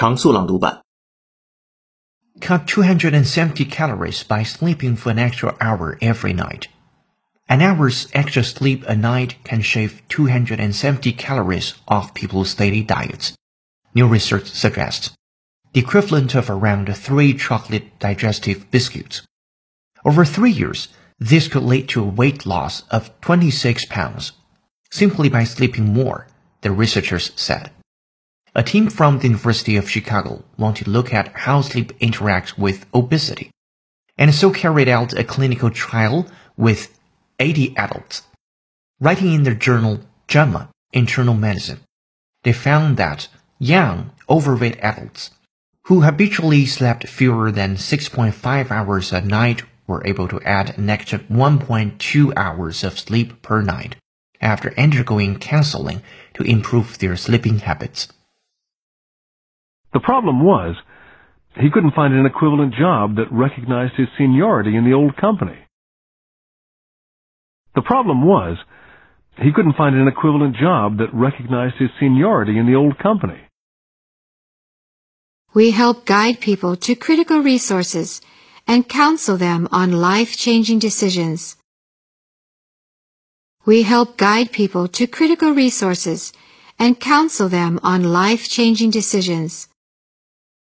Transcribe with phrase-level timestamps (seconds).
[0.00, 0.80] 常速朗读版。
[2.40, 6.68] Cut 270 calories by sleeping for an extra hour every night.
[7.50, 13.34] An hour's extra sleep a night can shave 270 calories off people's daily diets.
[13.94, 15.10] New research suggests
[15.74, 19.20] the equivalent of around three chocolate digestive biscuits.
[20.06, 20.88] Over three years,
[21.18, 24.32] this could lead to a weight loss of 26 pounds
[24.90, 26.26] simply by sleeping more,
[26.62, 27.70] the researchers said.
[28.57, 32.85] A team from the University of Chicago wanted to look at how sleep interacts with
[32.93, 33.51] obesity,
[34.17, 36.25] and so carried out a clinical trial
[36.55, 36.97] with
[37.37, 38.21] 80 adults.
[39.01, 41.81] Writing in their journal JAMA Internal Medicine,
[42.43, 43.27] they found that
[43.59, 45.31] young, overweight adults
[45.87, 51.19] who habitually slept fewer than 6.5 hours a night were able to add an extra
[51.19, 53.97] 1.2 hours of sleep per night
[54.39, 56.01] after undergoing counseling
[56.33, 58.07] to improve their sleeping habits.
[59.95, 60.75] The problem was,
[61.55, 65.57] he couldn't find an equivalent job that recognized his seniority in the old company.
[67.75, 68.57] The problem was,
[69.41, 73.39] he couldn't find an equivalent job that recognized his seniority in the old company.
[75.53, 78.19] We help guide people to critical resources
[78.67, 81.55] and counsel them on life-changing decisions.
[83.65, 86.33] We help guide people to critical resources
[86.77, 89.69] and counsel them on life-changing decisions.